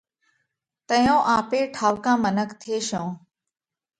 [0.87, 3.07] تئيون آپي ٺائُوڪا منک ٿيشون۔